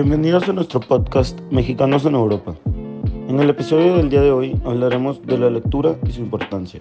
Bienvenidos 0.00 0.48
a 0.48 0.52
nuestro 0.52 0.78
podcast 0.78 1.40
Mexicanos 1.50 2.04
en 2.06 2.14
Europa. 2.14 2.54
En 3.26 3.40
el 3.40 3.50
episodio 3.50 3.96
del 3.96 4.08
día 4.08 4.20
de 4.20 4.30
hoy 4.30 4.56
hablaremos 4.64 5.20
de 5.26 5.36
la 5.36 5.50
lectura 5.50 5.96
y 6.06 6.12
su 6.12 6.20
importancia. 6.20 6.78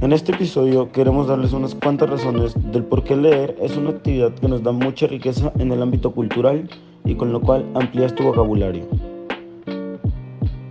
En 0.00 0.14
este 0.14 0.32
episodio 0.32 0.90
queremos 0.90 1.26
darles 1.26 1.52
unas 1.52 1.74
cuantas 1.74 2.08
razones 2.08 2.54
del 2.72 2.82
por 2.84 3.04
qué 3.04 3.14
leer 3.14 3.58
es 3.60 3.76
una 3.76 3.90
actividad 3.90 4.32
que 4.32 4.48
nos 4.48 4.62
da 4.62 4.72
mucha 4.72 5.06
riqueza 5.06 5.52
en 5.58 5.70
el 5.70 5.82
ámbito 5.82 6.12
cultural 6.12 6.66
y 7.04 7.14
con 7.14 7.30
lo 7.30 7.42
cual 7.42 7.66
amplías 7.74 8.14
tu 8.14 8.22
vocabulario. 8.22 8.88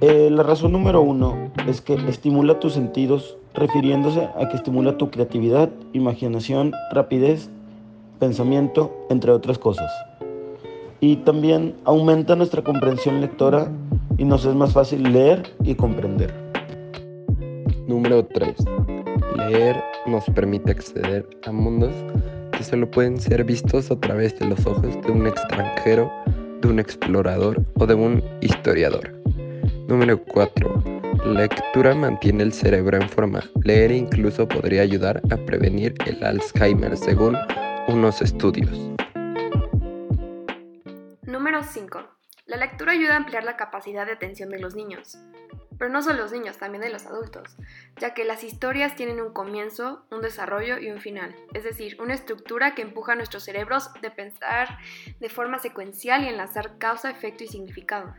Eh, 0.01 0.29
la 0.31 0.41
razón 0.41 0.71
número 0.71 1.03
uno 1.03 1.51
es 1.67 1.81
que 1.81 1.93
estimula 2.09 2.59
tus 2.59 2.73
sentidos, 2.73 3.37
refiriéndose 3.53 4.27
a 4.41 4.49
que 4.49 4.55
estimula 4.55 4.97
tu 4.97 5.11
creatividad, 5.11 5.69
imaginación, 5.93 6.73
rapidez, 6.91 7.51
pensamiento, 8.17 9.05
entre 9.11 9.31
otras 9.31 9.59
cosas. 9.59 9.91
Y 11.01 11.17
también 11.17 11.75
aumenta 11.85 12.35
nuestra 12.35 12.61
comprensión 12.61 13.21
lectora 13.21 13.67
y 14.17 14.25
nos 14.25 14.45
es 14.45 14.53
más 14.53 14.73
fácil 14.73 15.03
leer 15.13 15.43
y 15.63 15.75
comprender. 15.75 16.33
Número 17.87 18.25
3. 18.25 18.55
Leer 19.37 19.81
nos 20.05 20.25
permite 20.25 20.71
acceder 20.71 21.25
a 21.45 21.51
mundos 21.51 21.91
que 22.51 22.63
solo 22.63 22.89
pueden 22.91 23.17
ser 23.19 23.43
vistos 23.45 23.89
a 23.89 23.99
través 23.99 24.37
de 24.37 24.47
los 24.47 24.65
ojos 24.65 25.01
de 25.01 25.11
un 25.11 25.25
extranjero, 25.25 26.11
de 26.61 26.67
un 26.67 26.79
explorador 26.79 27.63
o 27.75 27.85
de 27.85 27.95
un 27.95 28.21
historiador. 28.41 29.13
Número 29.87 30.21
4. 30.21 30.83
La 31.25 31.41
lectura 31.41 31.95
mantiene 31.95 32.43
el 32.43 32.51
cerebro 32.51 32.97
en 32.97 33.07
forma. 33.07 33.41
Leer 33.63 33.91
incluso 33.91 34.47
podría 34.47 34.81
ayudar 34.81 35.21
a 35.31 35.37
prevenir 35.37 35.95
el 36.05 36.23
Alzheimer 36.23 36.95
según 36.97 37.37
unos 37.87 38.21
estudios. 38.21 38.98
Número 41.59 41.73
5. 41.73 42.07
La 42.45 42.55
lectura 42.55 42.93
ayuda 42.93 43.15
a 43.15 43.17
ampliar 43.17 43.43
la 43.43 43.57
capacidad 43.57 44.05
de 44.05 44.13
atención 44.13 44.49
de 44.49 44.59
los 44.59 44.75
niños 44.75 45.17
pero 45.77 45.89
no 45.89 46.01
solo 46.01 46.23
los 46.23 46.33
niños, 46.33 46.57
también 46.57 46.81
de 46.81 46.89
los 46.89 47.05
adultos, 47.05 47.55
ya 48.01 48.13
que 48.13 48.25
las 48.25 48.43
historias 48.43 48.97
tienen 48.97 49.21
un 49.21 49.31
comienzo, 49.31 50.05
un 50.11 50.19
desarrollo 50.19 50.77
y 50.77 50.91
un 50.91 50.99
final, 50.99 51.33
es 51.53 51.63
decir, 51.63 51.95
una 52.01 52.13
estructura 52.13 52.75
que 52.75 52.81
empuja 52.81 53.13
a 53.13 53.15
nuestros 53.15 53.45
cerebros 53.45 53.89
de 54.01 54.11
pensar 54.11 54.77
de 55.21 55.29
forma 55.29 55.57
secuencial 55.57 56.25
y 56.25 56.27
enlazar 56.27 56.77
causa, 56.79 57.09
efecto 57.09 57.45
y 57.45 57.47
significado. 57.47 58.13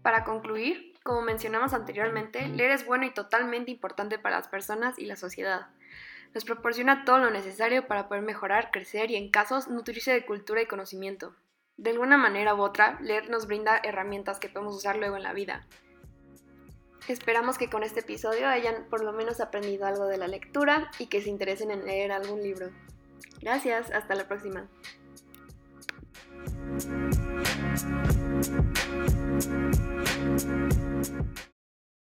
Para 0.00 0.24
concluir, 0.24 0.94
como 1.02 1.20
mencionamos 1.20 1.74
anteriormente, 1.74 2.48
leer 2.48 2.70
es 2.70 2.86
bueno 2.86 3.04
y 3.04 3.12
totalmente 3.12 3.70
importante 3.70 4.18
para 4.18 4.36
las 4.36 4.48
personas 4.48 4.98
y 4.98 5.04
la 5.04 5.16
sociedad. 5.16 5.66
Nos 6.32 6.46
proporciona 6.46 7.04
todo 7.04 7.18
lo 7.18 7.30
necesario 7.30 7.86
para 7.86 8.08
poder 8.08 8.22
mejorar, 8.22 8.70
crecer 8.70 9.10
y 9.10 9.16
en 9.16 9.30
casos 9.30 9.68
nutrirse 9.68 10.10
de 10.10 10.24
cultura 10.24 10.62
y 10.62 10.66
conocimiento. 10.66 11.34
De 11.80 11.92
alguna 11.92 12.18
manera 12.18 12.54
u 12.54 12.60
otra, 12.60 12.98
leer 13.00 13.30
nos 13.30 13.46
brinda 13.46 13.80
herramientas 13.82 14.38
que 14.38 14.50
podemos 14.50 14.76
usar 14.76 14.96
luego 14.96 15.16
en 15.16 15.22
la 15.22 15.32
vida. 15.32 15.66
Esperamos 17.08 17.56
que 17.56 17.70
con 17.70 17.82
este 17.82 18.00
episodio 18.00 18.48
hayan 18.48 18.84
por 18.90 19.02
lo 19.02 19.14
menos 19.14 19.40
aprendido 19.40 19.86
algo 19.86 20.04
de 20.04 20.18
la 20.18 20.28
lectura 20.28 20.90
y 20.98 21.06
que 21.06 21.22
se 21.22 21.30
interesen 21.30 21.70
en 21.70 21.86
leer 21.86 22.12
algún 22.12 22.42
libro. 22.42 22.68
Gracias, 23.40 23.90
hasta 23.92 24.14
la 24.14 24.28
próxima. 24.28 24.68